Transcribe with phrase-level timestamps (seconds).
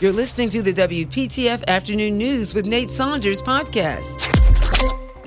[0.00, 4.28] You're listening to the WPTF Afternoon News with Nate Saunders podcast.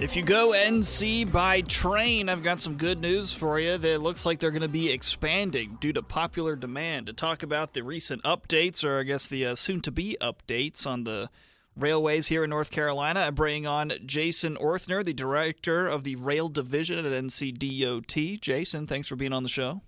[0.01, 3.77] If you go NC by train, I've got some good news for you.
[3.77, 7.07] That looks like they're going to be expanding due to popular demand.
[7.07, 10.85] To talk about the recent updates, or I guess the uh, soon to be updates
[10.85, 11.29] on the
[11.77, 16.49] railways here in North Carolina, I bring on Jason Orthner, the director of the rail
[16.49, 18.41] division at NCDOT.
[18.41, 19.81] Jason, thanks for being on the show.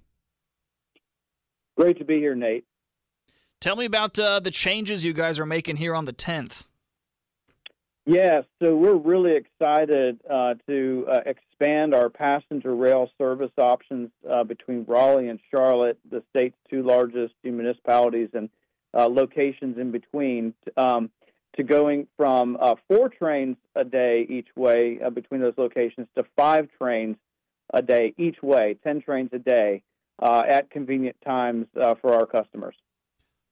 [1.75, 2.63] Great to be here, Nate.
[3.59, 6.65] Tell me about uh, the changes you guys are making here on the 10th.
[8.05, 14.45] Yeah, so we're really excited uh, to uh, expand our passenger rail service options uh,
[14.45, 18.49] between Raleigh and Charlotte, the state's two largest municipalities and
[18.97, 21.11] uh, locations in between, um,
[21.57, 26.69] to going from uh, four trains a day each way between those locations to five
[26.81, 27.17] trains
[27.73, 29.83] a day each way, 10 trains a day
[30.23, 31.67] at convenient times
[32.01, 32.75] for our customers.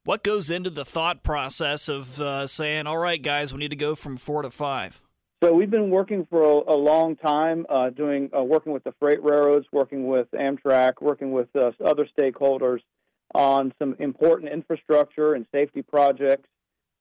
[0.08, 3.76] What goes into the thought process of uh, saying, all right, guys, we need to
[3.76, 5.04] go from four to five?
[5.44, 8.94] So we've been working for a, a long time, uh, doing uh, working with the
[9.02, 12.80] freight railroads, working with Amtrak, working with uh, other stakeholders
[13.36, 16.48] on some important infrastructure and safety projects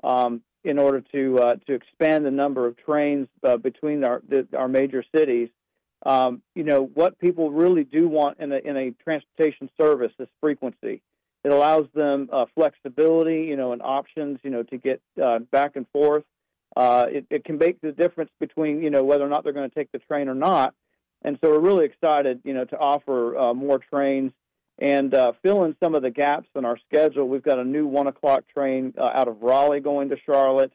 [0.03, 4.49] um, in order to uh, to expand the number of trains uh, between our the,
[4.59, 5.49] our major cities
[6.05, 10.29] um, you know, what people really do want in a, in a transportation service is
[10.41, 11.03] frequency.
[11.47, 15.77] It allows them uh, flexibility, you know, and options, you know, to get uh, back
[15.77, 16.25] and forth.
[16.75, 19.71] Uh, it, it, can make the difference between, you know, whether or not they're going
[19.71, 20.75] to take the train or not.
[21.23, 24.33] And so we're really excited, you know, to offer uh, more trains
[24.81, 27.29] and uh, fill in some of the gaps in our schedule.
[27.29, 30.73] We've got a new one o'clock train uh, out of Raleigh going to Charlotte,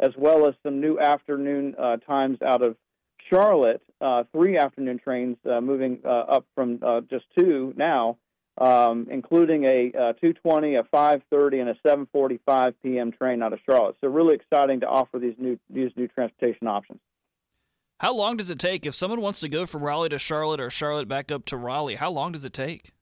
[0.00, 1.74] as well as some new afternoon
[2.08, 2.76] times out of
[3.30, 6.80] Charlotte, uh, three afternoon trains uh, moving uh, up from
[7.10, 8.16] just two now,
[8.58, 13.12] um, including a 2:20, a 5:30, and a 7:45 p.m.
[13.12, 13.96] train out of Charlotte.
[14.00, 17.00] So really exciting to offer these new these new transportation options.
[18.00, 20.68] How long does it take if someone wants to go from Raleigh to Charlotte or
[20.68, 21.94] Charlotte back up to Raleigh?
[21.94, 22.92] How long does it take?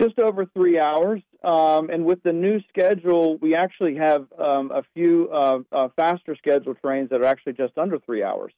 [0.00, 1.22] Just over three hours.
[1.42, 6.36] Um, and with the new schedule, we actually have um, a few uh, uh, faster
[6.36, 8.52] schedule trains that are actually just under three hours.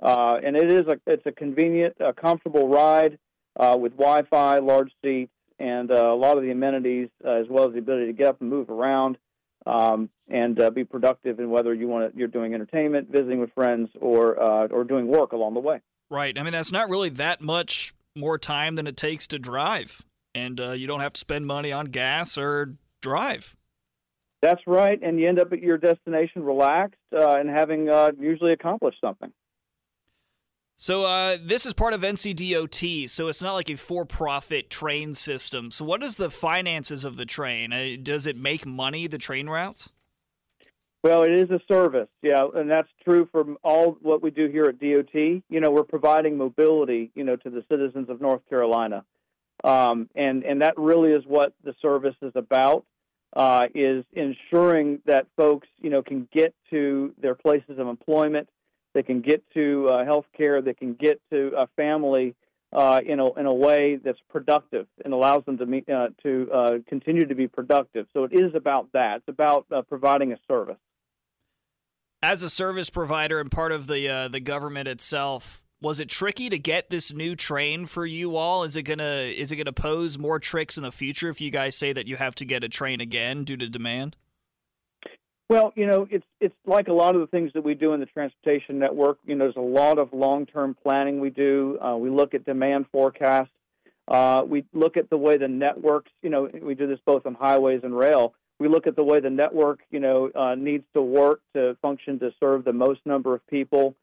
[0.00, 3.18] Uh, and it is a it's a convenient, uh, comfortable ride
[3.58, 7.66] uh, with Wi-Fi, large seats, and uh, a lot of the amenities, uh, as well
[7.66, 9.18] as the ability to get up and move around
[9.66, 13.52] um, and uh, be productive in whether you want to, you're doing entertainment, visiting with
[13.52, 15.80] friends, or or doing work along the way.
[16.08, 16.36] Right.
[16.36, 20.04] I mean, that's not really that much more time than it takes to drive,
[20.34, 23.56] and you don't have to spend money on gas or drive.
[24.42, 27.86] That's right, and you end up at your destination relaxed and having
[28.18, 29.30] usually accomplished something.
[30.82, 35.70] So uh, this is part of NCDOT, so it's not like a for-profit train system.
[35.70, 37.70] So what is the finances of the train?
[37.70, 39.92] Uh, does it make money, the train routes?
[41.04, 44.64] Well, it is a service, yeah, and that's true for all what we do here
[44.64, 45.12] at DOT.
[45.14, 49.04] You know, we're providing mobility, you know, to the citizens of North Carolina,
[49.62, 52.86] um, and and that really is what the service is about.
[53.36, 58.48] Uh, is ensuring that folks, you know, can get to their places of employment
[58.94, 62.34] they can get to uh, health care, they can get to a family
[62.72, 66.48] uh, in, a, in a way that's productive and allows them to, meet, uh, to
[66.52, 68.06] uh, continue to be productive.
[68.12, 69.16] So it is about that.
[69.16, 70.78] It's about uh, providing a service.
[72.22, 76.50] As a service provider and part of the uh, the government itself, was it tricky
[76.50, 78.62] to get this new train for you all?
[78.62, 81.76] Is it gonna is it gonna pose more tricks in the future if you guys
[81.76, 84.16] say that you have to get a train again due to demand?
[85.50, 87.98] Well, you know, it's it's like a lot of the things that we do in
[87.98, 89.18] the transportation network.
[89.26, 91.76] You know, there's a lot of long-term planning we do.
[91.84, 93.50] Uh, we look at demand forecasts.
[94.06, 96.12] Uh, we look at the way the networks.
[96.22, 98.32] You know, we do this both on highways and rail.
[98.60, 102.20] We look at the way the network, you know, uh, needs to work to function
[102.20, 103.96] to serve the most number of people,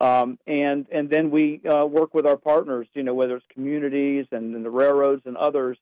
[0.00, 2.86] um, and and then we uh, work with our partners.
[2.94, 5.76] You know, whether it's communities and, and the railroads and others,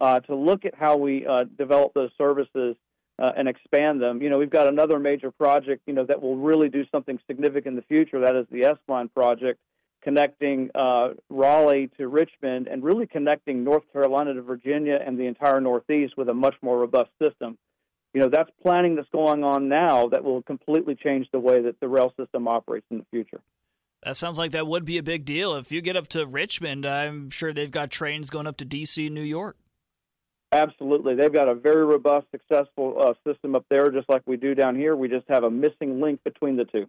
[0.00, 2.76] uh, to look at how we uh, develop those services
[3.18, 4.22] uh, and expand them.
[4.22, 7.66] You know, we've got another major project, you know, that will really do something significant
[7.66, 8.20] in the future.
[8.20, 9.58] That is the S-Line project,
[10.02, 15.60] connecting uh, Raleigh to Richmond and really connecting North Carolina to Virginia and the entire
[15.60, 17.58] Northeast with a much more robust system.
[18.14, 21.78] You know, that's planning that's going on now that will completely change the way that
[21.80, 23.40] the rail system operates in the future.
[24.02, 25.54] That sounds like that would be a big deal.
[25.56, 29.10] If you get up to Richmond, I'm sure they've got trains going up to D.C.
[29.10, 29.56] New York.
[30.58, 31.14] Absolutely.
[31.14, 34.74] They've got a very robust, successful uh, system up there, just like we do down
[34.74, 34.96] here.
[34.96, 36.86] We just have a missing link between the two.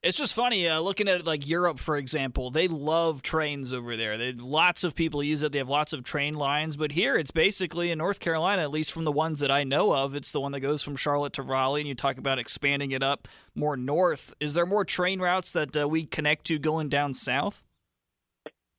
[0.00, 2.52] It's just funny uh, looking at it, like Europe, for example.
[2.52, 4.16] They love trains over there.
[4.16, 5.50] They, lots of people use it.
[5.50, 6.76] They have lots of train lines.
[6.76, 9.92] But here, it's basically in North Carolina, at least from the ones that I know
[9.92, 11.80] of, it's the one that goes from Charlotte to Raleigh.
[11.80, 13.26] And you talk about expanding it up
[13.56, 14.36] more north.
[14.38, 17.64] Is there more train routes that uh, we connect to going down south?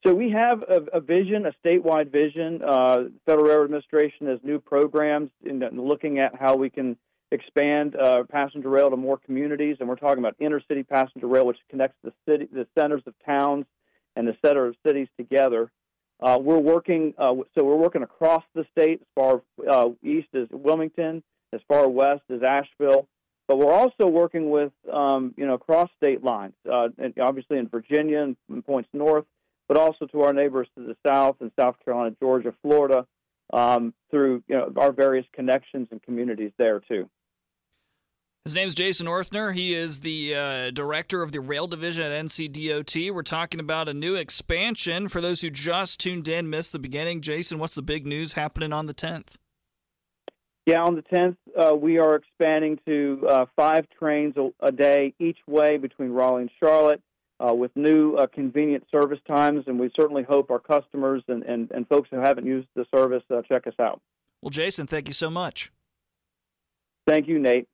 [0.06, 2.62] So we have a, a vision, a statewide vision.
[2.63, 6.96] Uh, Federal Railroad Administration has new programs in, in looking at how we can
[7.31, 11.57] expand uh, passenger rail to more communities, and we're talking about intercity passenger rail, which
[11.69, 13.66] connects the city, the centers of towns,
[14.16, 15.69] and the center of cities together.
[16.22, 20.48] Uh, we're working, uh, so we're working across the state, as far uh, east as
[20.51, 21.24] Wilmington,
[21.54, 23.07] as far west as Asheville,
[23.48, 27.68] but we're also working with, um, you know, across state lines, uh, and obviously in
[27.68, 29.25] Virginia and points north,
[29.69, 33.06] but also to our neighbors to the south in South Carolina, Georgia, Florida,
[33.54, 37.10] um, through you know our various connections and communities there too.
[38.45, 39.54] His name's Jason Orthner.
[39.54, 43.12] He is the uh, director of the rail division at NCDOT.
[43.12, 45.07] We're talking about a new expansion.
[45.07, 48.74] For those who just tuned in, missed the beginning, Jason, what's the big news happening
[48.74, 49.36] on the 10th?
[50.65, 55.13] Yeah, on the 10th, uh, we are expanding to uh, five trains a, a, day
[55.19, 57.01] each way between Raleigh and Charlotte
[57.39, 59.65] uh, with new uh, convenient service times.
[59.68, 63.24] And we certainly hope our customers and, and, and folks who haven't used the service
[63.30, 64.01] uh, check us out.
[64.41, 65.71] Well, Jason, thank you so much.
[67.07, 67.68] Thank you, Nate.